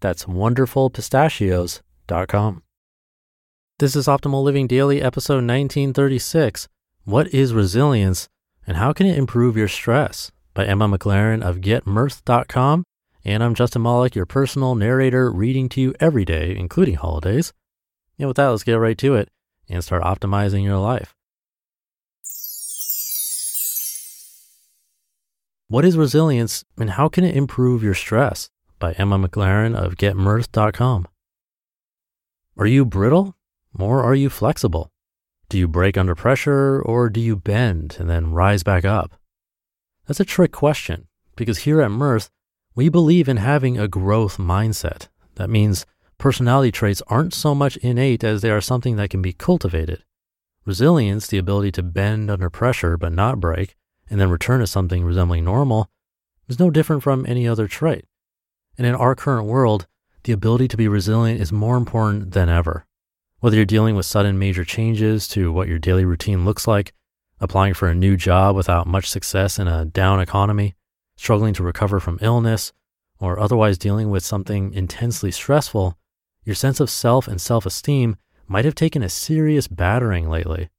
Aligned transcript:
That's 0.00 0.24
wonderfulpistachios.com. 0.24 2.62
This 3.78 3.96
is 3.96 4.06
Optimal 4.06 4.42
Living 4.42 4.66
Daily, 4.66 5.00
episode 5.00 5.46
1936. 5.46 6.68
What 7.04 7.32
is 7.32 7.54
resilience 7.54 8.28
and 8.66 8.76
how 8.76 8.92
can 8.92 9.06
it 9.06 9.16
improve 9.16 9.56
your 9.56 9.68
stress? 9.68 10.32
By 10.52 10.66
Emma 10.66 10.88
McLaren 10.88 11.42
of 11.42 11.58
getmyrth.com. 11.58 12.84
And 13.24 13.42
I'm 13.42 13.54
Justin 13.54 13.82
Malik, 13.82 14.14
your 14.14 14.26
personal 14.26 14.74
narrator, 14.74 15.30
reading 15.30 15.68
to 15.70 15.80
you 15.80 15.94
every 16.00 16.24
day, 16.24 16.56
including 16.56 16.96
holidays. 16.96 17.52
And 18.18 18.28
with 18.28 18.36
that, 18.38 18.48
let's 18.48 18.64
get 18.64 18.74
right 18.74 18.98
to 18.98 19.14
it 19.14 19.28
and 19.68 19.84
start 19.84 20.02
optimizing 20.02 20.64
your 20.64 20.78
life. 20.78 21.14
What 25.68 25.84
is 25.84 25.96
resilience 25.96 26.64
and 26.78 26.90
how 26.90 27.08
can 27.08 27.24
it 27.24 27.36
improve 27.36 27.82
your 27.82 27.94
stress? 27.94 28.50
By 28.80 28.92
Emma 28.92 29.18
McLaren 29.18 29.76
of 29.76 29.96
getmyrth.com. 29.96 31.06
Are 32.56 32.66
you 32.66 32.86
brittle 32.86 33.36
or 33.78 34.02
are 34.02 34.14
you 34.14 34.30
flexible? 34.30 34.90
Do 35.50 35.58
you 35.58 35.68
break 35.68 35.98
under 35.98 36.14
pressure 36.14 36.80
or 36.80 37.10
do 37.10 37.20
you 37.20 37.36
bend 37.36 37.98
and 38.00 38.08
then 38.08 38.32
rise 38.32 38.62
back 38.62 38.86
up? 38.86 39.20
That's 40.06 40.18
a 40.18 40.24
trick 40.24 40.50
question 40.50 41.08
because 41.36 41.58
here 41.58 41.82
at 41.82 41.90
Myrth, 41.90 42.30
we 42.74 42.88
believe 42.88 43.28
in 43.28 43.36
having 43.36 43.78
a 43.78 43.86
growth 43.86 44.38
mindset. 44.38 45.08
That 45.34 45.50
means 45.50 45.84
personality 46.16 46.72
traits 46.72 47.02
aren't 47.08 47.34
so 47.34 47.54
much 47.54 47.76
innate 47.78 48.24
as 48.24 48.40
they 48.40 48.50
are 48.50 48.62
something 48.62 48.96
that 48.96 49.10
can 49.10 49.20
be 49.20 49.34
cultivated. 49.34 50.04
Resilience, 50.64 51.26
the 51.26 51.38
ability 51.38 51.72
to 51.72 51.82
bend 51.82 52.30
under 52.30 52.48
pressure 52.48 52.96
but 52.96 53.12
not 53.12 53.40
break, 53.40 53.76
and 54.08 54.18
then 54.18 54.30
return 54.30 54.60
to 54.60 54.66
something 54.66 55.04
resembling 55.04 55.44
normal, 55.44 55.90
is 56.48 56.58
no 56.58 56.70
different 56.70 57.02
from 57.02 57.26
any 57.26 57.46
other 57.46 57.68
trait. 57.68 58.06
And 58.80 58.86
in 58.86 58.94
our 58.94 59.14
current 59.14 59.46
world, 59.46 59.86
the 60.22 60.32
ability 60.32 60.66
to 60.68 60.76
be 60.78 60.88
resilient 60.88 61.38
is 61.38 61.52
more 61.52 61.76
important 61.76 62.30
than 62.30 62.48
ever. 62.48 62.86
Whether 63.40 63.56
you're 63.56 63.66
dealing 63.66 63.94
with 63.94 64.06
sudden 64.06 64.38
major 64.38 64.64
changes 64.64 65.28
to 65.28 65.52
what 65.52 65.68
your 65.68 65.78
daily 65.78 66.06
routine 66.06 66.46
looks 66.46 66.66
like, 66.66 66.94
applying 67.40 67.74
for 67.74 67.88
a 67.88 67.94
new 67.94 68.16
job 68.16 68.56
without 68.56 68.86
much 68.86 69.06
success 69.06 69.58
in 69.58 69.68
a 69.68 69.84
down 69.84 70.18
economy, 70.18 70.76
struggling 71.14 71.52
to 71.52 71.62
recover 71.62 72.00
from 72.00 72.18
illness, 72.22 72.72
or 73.18 73.38
otherwise 73.38 73.76
dealing 73.76 74.08
with 74.08 74.24
something 74.24 74.72
intensely 74.72 75.30
stressful, 75.30 75.98
your 76.46 76.54
sense 76.54 76.80
of 76.80 76.88
self 76.88 77.28
and 77.28 77.38
self 77.38 77.66
esteem 77.66 78.16
might 78.46 78.64
have 78.64 78.74
taken 78.74 79.02
a 79.02 79.10
serious 79.10 79.68
battering 79.68 80.30
lately. 80.30 80.70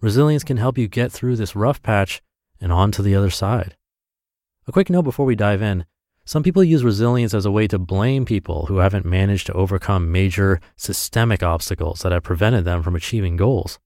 Resilience 0.00 0.42
can 0.42 0.56
help 0.56 0.76
you 0.76 0.88
get 0.88 1.12
through 1.12 1.36
this 1.36 1.54
rough 1.54 1.80
patch 1.80 2.20
and 2.60 2.72
on 2.72 2.90
to 2.90 3.02
the 3.02 3.14
other 3.14 3.30
side. 3.30 3.76
A 4.66 4.72
quick 4.72 4.90
note 4.90 5.02
before 5.02 5.26
we 5.26 5.36
dive 5.36 5.62
in 5.62 5.86
some 6.26 6.42
people 6.42 6.64
use 6.64 6.82
resilience 6.82 7.32
as 7.34 7.46
a 7.46 7.52
way 7.52 7.68
to 7.68 7.78
blame 7.78 8.24
people 8.24 8.66
who 8.66 8.78
haven't 8.78 9.06
managed 9.06 9.46
to 9.46 9.52
overcome 9.52 10.10
major 10.10 10.60
systemic 10.76 11.40
obstacles 11.40 12.00
that 12.00 12.10
have 12.10 12.24
prevented 12.24 12.64
them 12.64 12.82
from 12.82 12.96
achieving 12.96 13.36
goals. 13.36 13.78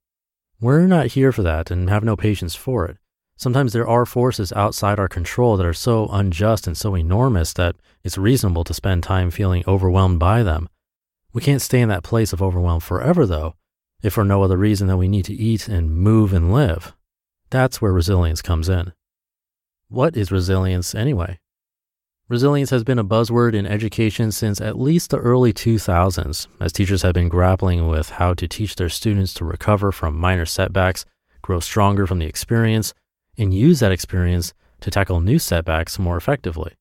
We're 0.58 0.86
not 0.86 1.08
here 1.08 1.32
for 1.32 1.42
that 1.42 1.70
and 1.70 1.90
have 1.90 2.02
no 2.02 2.16
patience 2.16 2.54
for 2.54 2.86
it. 2.86 2.96
Sometimes 3.36 3.74
there 3.74 3.86
are 3.86 4.06
forces 4.06 4.54
outside 4.54 4.98
our 4.98 5.08
control 5.08 5.58
that 5.58 5.66
are 5.66 5.74
so 5.74 6.08
unjust 6.08 6.66
and 6.66 6.76
so 6.76 6.96
enormous 6.96 7.52
that 7.54 7.76
it's 8.02 8.16
reasonable 8.16 8.64
to 8.64 8.74
spend 8.74 9.02
time 9.02 9.30
feeling 9.30 9.62
overwhelmed 9.68 10.18
by 10.18 10.42
them. 10.42 10.70
We 11.34 11.42
can't 11.42 11.62
stay 11.62 11.82
in 11.82 11.90
that 11.90 12.02
place 12.02 12.32
of 12.32 12.42
overwhelm 12.42 12.80
forever, 12.80 13.26
though, 13.26 13.54
if 14.02 14.14
for 14.14 14.24
no 14.24 14.42
other 14.42 14.56
reason 14.56 14.88
than 14.88 14.96
we 14.96 15.08
need 15.08 15.26
to 15.26 15.34
eat 15.34 15.68
and 15.68 15.94
move 15.94 16.32
and 16.32 16.54
live. 16.54 16.94
That's 17.50 17.82
where 17.82 17.92
resilience 17.92 18.40
comes 18.40 18.70
in. 18.70 18.94
What 19.88 20.16
is 20.16 20.32
resilience 20.32 20.94
anyway? 20.94 21.38
Resilience 22.30 22.70
has 22.70 22.84
been 22.84 23.00
a 23.00 23.04
buzzword 23.04 23.54
in 23.54 23.66
education 23.66 24.30
since 24.30 24.60
at 24.60 24.78
least 24.78 25.10
the 25.10 25.18
early 25.18 25.52
2000s, 25.52 26.46
as 26.60 26.72
teachers 26.72 27.02
have 27.02 27.12
been 27.12 27.28
grappling 27.28 27.88
with 27.88 28.08
how 28.08 28.34
to 28.34 28.46
teach 28.46 28.76
their 28.76 28.88
students 28.88 29.34
to 29.34 29.44
recover 29.44 29.90
from 29.90 30.16
minor 30.16 30.46
setbacks, 30.46 31.04
grow 31.42 31.58
stronger 31.58 32.06
from 32.06 32.20
the 32.20 32.26
experience, 32.26 32.94
and 33.36 33.52
use 33.52 33.80
that 33.80 33.90
experience 33.90 34.54
to 34.80 34.92
tackle 34.92 35.20
new 35.20 35.40
setbacks 35.40 35.98
more 35.98 36.16
effectively. 36.16 36.72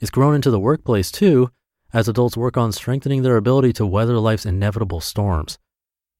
It's 0.00 0.12
grown 0.12 0.36
into 0.36 0.52
the 0.52 0.60
workplace 0.60 1.10
too, 1.10 1.50
as 1.92 2.06
adults 2.06 2.36
work 2.36 2.56
on 2.56 2.70
strengthening 2.70 3.22
their 3.22 3.36
ability 3.36 3.72
to 3.72 3.86
weather 3.86 4.20
life's 4.20 4.46
inevitable 4.46 5.00
storms. 5.00 5.58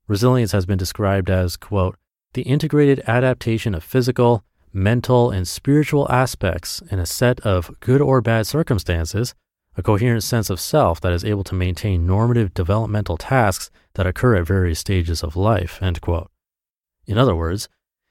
Resilience 0.09 0.51
has 0.51 0.67
been 0.67 0.79
described 0.79 1.31
as, 1.31 1.57
quote, 1.57 1.97
the 2.33 2.43
integrated 2.43 3.05
adaptation 3.07 3.73
of 3.73 3.85
physical, 3.85 4.43
mental, 4.75 5.31
and 5.31 5.47
spiritual 5.47 6.11
aspects 6.11 6.83
in 6.91 6.99
a 6.99 7.07
set 7.07 7.41
of 7.41 7.71
good 7.81 8.01
or 8.01 8.21
bad 8.21 8.47
circumstances, 8.47 9.35
a 9.77 9.83
coherent 9.83 10.23
sense 10.23 10.51
of 10.51 10.61
self 10.61 11.01
that 11.01 11.13
is 11.13 11.25
able 11.25 11.45
to 11.45 11.55
maintain 11.55 12.07
normative 12.07 12.53
developmental 12.55 13.17
tasks 13.17 13.71
that 13.95 14.07
occur 14.07 14.37
at 14.37 14.47
various 14.47 14.79
stages 14.79 15.23
of 15.23 15.37
life. 15.37 15.81
In 15.81 17.19
other 17.19 17.35
words, 17.35 17.69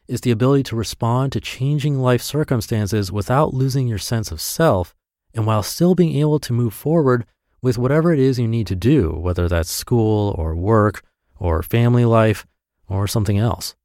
is 0.07 0.22
the 0.22 0.31
ability 0.31 0.63
to 0.63 0.75
respond 0.75 1.31
to 1.31 1.40
changing 1.40 2.00
life 2.00 2.22
circumstances 2.22 3.12
without 3.12 3.53
losing 3.53 3.88
your 3.88 3.97
sense 3.97 4.31
of 4.31 4.41
self 4.41 4.94
and 5.34 5.45
while 5.45 5.63
still 5.63 5.95
being 5.95 6.16
able 6.18 6.40
to 6.40 6.53
move 6.53 6.74
forward 6.74 7.25
with 7.62 7.78
whatever 7.78 8.12
it 8.12 8.19
is 8.19 8.38
you 8.38 8.47
need 8.47 8.68
to 8.68 8.75
do, 8.75 9.12
whether 9.12 9.47
that's 9.47 9.72
school 9.72 10.35
or 10.38 10.56
work 10.56 11.01
or 11.40 11.63
family 11.63 12.06
life 12.06 12.45
or 12.88 13.07
something 13.07 13.38
else. 13.38 13.75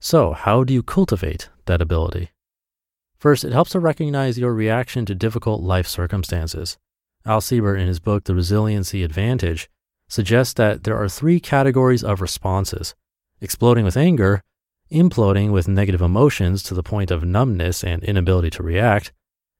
So, 0.00 0.32
how 0.32 0.62
do 0.62 0.72
you 0.72 0.82
cultivate 0.82 1.48
that 1.66 1.82
ability? 1.82 2.30
First, 3.18 3.42
it 3.44 3.52
helps 3.52 3.72
to 3.72 3.80
recognize 3.80 4.38
your 4.38 4.54
reaction 4.54 5.04
to 5.06 5.14
difficult 5.14 5.60
life 5.60 5.88
circumstances. 5.88 6.78
Al 7.26 7.40
Siebert, 7.40 7.80
in 7.80 7.88
his 7.88 7.98
book, 7.98 8.24
The 8.24 8.34
Resiliency 8.34 9.02
Advantage, 9.02 9.68
suggests 10.08 10.54
that 10.54 10.84
there 10.84 10.96
are 10.96 11.08
three 11.08 11.40
categories 11.40 12.04
of 12.04 12.20
responses 12.20 12.94
exploding 13.40 13.84
with 13.84 13.96
anger, 13.96 14.42
imploding 14.90 15.50
with 15.50 15.68
negative 15.68 16.00
emotions 16.00 16.62
to 16.62 16.74
the 16.74 16.82
point 16.82 17.10
of 17.10 17.24
numbness 17.24 17.84
and 17.84 18.02
inability 18.04 18.50
to 18.50 18.62
react, 18.62 19.12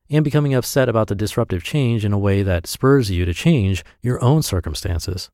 and 0.08 0.24
becoming 0.24 0.54
upset 0.54 0.88
about 0.88 1.08
the 1.08 1.14
disruptive 1.14 1.62
change 1.62 2.04
in 2.04 2.12
a 2.12 2.18
way 2.18 2.42
that 2.42 2.66
spurs 2.66 3.10
you 3.10 3.24
to 3.24 3.34
change 3.34 3.84
your 4.02 4.22
own 4.22 4.42
circumstances. 4.42 5.30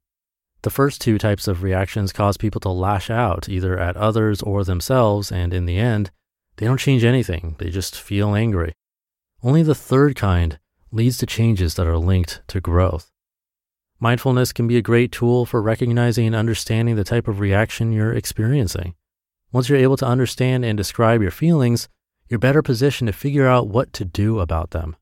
The 0.64 0.70
first 0.70 1.02
two 1.02 1.18
types 1.18 1.46
of 1.46 1.62
reactions 1.62 2.10
cause 2.10 2.38
people 2.38 2.58
to 2.62 2.70
lash 2.70 3.10
out 3.10 3.50
either 3.50 3.78
at 3.78 3.98
others 3.98 4.40
or 4.40 4.64
themselves, 4.64 5.30
and 5.30 5.52
in 5.52 5.66
the 5.66 5.76
end, 5.76 6.10
they 6.56 6.64
don't 6.64 6.80
change 6.80 7.04
anything, 7.04 7.56
they 7.58 7.68
just 7.68 8.00
feel 8.00 8.34
angry. 8.34 8.72
Only 9.42 9.62
the 9.62 9.74
third 9.74 10.16
kind 10.16 10.58
leads 10.90 11.18
to 11.18 11.26
changes 11.26 11.74
that 11.74 11.86
are 11.86 11.98
linked 11.98 12.40
to 12.48 12.62
growth. 12.62 13.12
Mindfulness 14.00 14.54
can 14.54 14.66
be 14.66 14.78
a 14.78 14.82
great 14.82 15.12
tool 15.12 15.44
for 15.44 15.60
recognizing 15.60 16.28
and 16.28 16.34
understanding 16.34 16.96
the 16.96 17.04
type 17.04 17.28
of 17.28 17.40
reaction 17.40 17.92
you're 17.92 18.14
experiencing. 18.14 18.94
Once 19.52 19.68
you're 19.68 19.76
able 19.76 19.98
to 19.98 20.06
understand 20.06 20.64
and 20.64 20.78
describe 20.78 21.20
your 21.20 21.30
feelings, 21.30 21.90
you're 22.30 22.40
better 22.40 22.62
positioned 22.62 23.08
to 23.08 23.12
figure 23.12 23.46
out 23.46 23.68
what 23.68 23.92
to 23.92 24.06
do 24.06 24.40
about 24.40 24.70
them. 24.70 24.96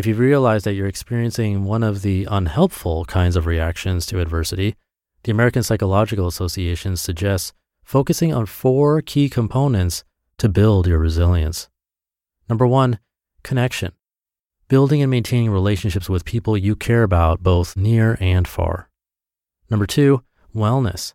If 0.00 0.06
you 0.06 0.14
realize 0.14 0.64
that 0.64 0.72
you're 0.72 0.86
experiencing 0.86 1.64
one 1.64 1.82
of 1.82 2.00
the 2.00 2.26
unhelpful 2.30 3.04
kinds 3.04 3.36
of 3.36 3.44
reactions 3.44 4.06
to 4.06 4.18
adversity, 4.18 4.74
the 5.24 5.30
American 5.30 5.62
Psychological 5.62 6.26
Association 6.26 6.96
suggests 6.96 7.52
focusing 7.84 8.32
on 8.32 8.46
four 8.46 9.02
key 9.02 9.28
components 9.28 10.02
to 10.38 10.48
build 10.48 10.86
your 10.86 10.98
resilience. 10.98 11.68
Number 12.48 12.66
one, 12.66 12.98
connection. 13.42 13.92
Building 14.68 15.02
and 15.02 15.10
maintaining 15.10 15.50
relationships 15.50 16.08
with 16.08 16.24
people 16.24 16.56
you 16.56 16.76
care 16.76 17.02
about 17.02 17.42
both 17.42 17.76
near 17.76 18.16
and 18.22 18.48
far. 18.48 18.88
Number 19.68 19.84
two, 19.84 20.22
wellness. 20.56 21.12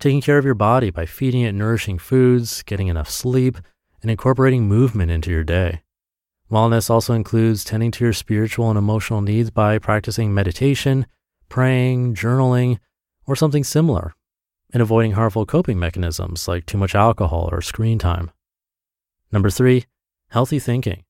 Taking 0.00 0.20
care 0.20 0.38
of 0.38 0.44
your 0.44 0.54
body 0.54 0.90
by 0.90 1.06
feeding 1.06 1.42
it 1.42 1.52
nourishing 1.52 1.96
foods, 1.96 2.64
getting 2.64 2.88
enough 2.88 3.08
sleep, 3.08 3.58
and 4.02 4.10
incorporating 4.10 4.66
movement 4.66 5.12
into 5.12 5.30
your 5.30 5.44
day. 5.44 5.82
Wellness 6.50 6.88
also 6.88 7.12
includes 7.12 7.64
tending 7.64 7.90
to 7.90 8.04
your 8.04 8.12
spiritual 8.12 8.70
and 8.70 8.78
emotional 8.78 9.20
needs 9.20 9.50
by 9.50 9.78
practicing 9.78 10.32
meditation, 10.32 11.06
praying, 11.48 12.14
journaling, 12.14 12.78
or 13.26 13.34
something 13.34 13.64
similar, 13.64 14.14
and 14.72 14.80
avoiding 14.80 15.12
harmful 15.12 15.44
coping 15.44 15.78
mechanisms 15.78 16.46
like 16.46 16.64
too 16.64 16.78
much 16.78 16.94
alcohol 16.94 17.48
or 17.50 17.60
screen 17.60 17.98
time. 17.98 18.30
Number 19.32 19.50
three, 19.50 19.86
healthy 20.28 20.60
thinking. 20.60 21.04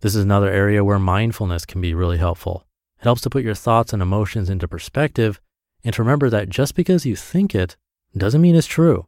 This 0.00 0.14
is 0.16 0.24
another 0.24 0.50
area 0.50 0.84
where 0.84 0.98
mindfulness 0.98 1.64
can 1.64 1.80
be 1.80 1.94
really 1.94 2.18
helpful. 2.18 2.66
It 2.98 3.04
helps 3.04 3.20
to 3.22 3.30
put 3.30 3.44
your 3.44 3.54
thoughts 3.54 3.92
and 3.92 4.02
emotions 4.02 4.50
into 4.50 4.66
perspective 4.66 5.40
and 5.84 5.94
to 5.94 6.02
remember 6.02 6.28
that 6.30 6.48
just 6.48 6.74
because 6.74 7.06
you 7.06 7.14
think 7.14 7.54
it 7.54 7.76
doesn't 8.16 8.40
mean 8.40 8.56
it's 8.56 8.66
true. 8.66 9.06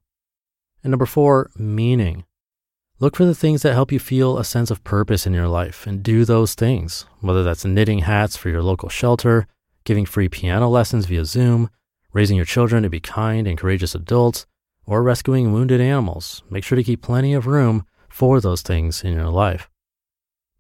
And 0.85 0.93
number 0.93 1.07
four, 1.07 1.51
meaning. 1.57 2.25
Look 3.01 3.15
for 3.15 3.25
the 3.25 3.35
things 3.35 3.63
that 3.63 3.75
help 3.75 3.93
you 3.93 4.01
feel 4.01 4.39
a 4.39 4.45
sense 4.45 4.73
of 4.73 4.83
purpose 4.83 5.25
in 5.25 5.33
your 5.33 5.47
life 5.47 5.87
and 5.87 6.03
do 6.03 6.25
those 6.25 6.55
things, 6.55 7.07
whether 7.21 7.45
that's 7.45 7.65
knitting 7.65 8.01
hats 8.01 8.37
for 8.37 8.49
your 8.49 8.61
local 8.61 8.89
shelter, 8.89 9.47
giving 9.85 10.05
free 10.05 10.29
piano 10.29 10.69
lessons 10.69 11.07
via 11.07 11.25
Zoom, 11.25 11.71
raising 12.13 12.37
your 12.37 12.45
children 12.45 12.83
to 12.83 12.91
be 12.91 12.99
kind 12.99 13.47
and 13.47 13.57
courageous 13.57 13.95
adults, 13.95 14.47
or 14.85 15.05
rescuing 15.05 15.53
wounded 15.53 15.81
animals. 15.81 16.43
Make 16.51 16.65
sure 16.65 16.75
to 16.75 16.83
keep 16.83 17.01
plenty 17.01 17.35
of 17.35 17.47
room 17.47 17.87
for 18.09 18.41
those 18.41 18.63
things 18.63 19.05
in 19.05 19.13
your 19.13 19.29
life. 19.29 19.71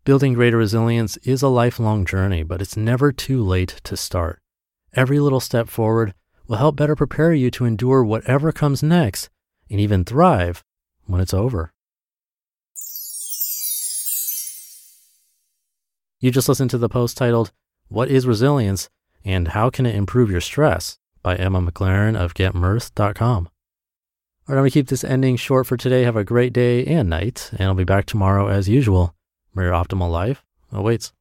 Building 0.04 0.34
greater 0.34 0.58
resilience 0.58 1.16
is 1.18 1.42
a 1.42 1.48
lifelong 1.48 2.04
journey, 2.04 2.44
but 2.44 2.62
it's 2.62 2.76
never 2.76 3.10
too 3.10 3.42
late 3.42 3.80
to 3.82 3.96
start. 3.96 4.38
Every 4.94 5.18
little 5.18 5.40
step 5.40 5.68
forward 5.68 6.14
will 6.46 6.58
help 6.58 6.76
better 6.76 6.94
prepare 6.94 7.34
you 7.34 7.50
to 7.50 7.64
endure 7.64 8.04
whatever 8.04 8.52
comes 8.52 8.80
next 8.80 9.28
and 9.68 9.80
even 9.80 10.04
thrive 10.04 10.62
when 11.04 11.20
it's 11.20 11.34
over. 11.34 11.72
You 16.20 16.32
just 16.32 16.48
listened 16.48 16.70
to 16.70 16.78
the 16.78 16.88
post 16.88 17.16
titled, 17.16 17.52
What 17.86 18.08
is 18.08 18.26
Resilience 18.26 18.88
and 19.24 19.46
How 19.46 19.70
Can 19.70 19.86
It 19.86 19.94
Improve 19.94 20.32
Your 20.32 20.40
Stress 20.40 20.98
by 21.22 21.36
Emma 21.36 21.60
McLaren 21.60 22.16
of 22.16 22.34
GetMyrth.com. 22.34 23.46
All 23.46 23.50
right, 24.48 24.54
I'm 24.54 24.62
going 24.62 24.64
to 24.68 24.74
keep 24.74 24.88
this 24.88 25.04
ending 25.04 25.36
short 25.36 25.68
for 25.68 25.76
today. 25.76 26.02
Have 26.02 26.16
a 26.16 26.24
great 26.24 26.52
day 26.52 26.84
and 26.86 27.08
night, 27.08 27.50
and 27.52 27.68
I'll 27.68 27.74
be 27.74 27.84
back 27.84 28.04
tomorrow 28.04 28.48
as 28.48 28.68
usual, 28.68 29.14
where 29.52 29.66
your 29.66 29.74
optimal 29.74 30.10
life 30.10 30.44
awaits. 30.72 31.12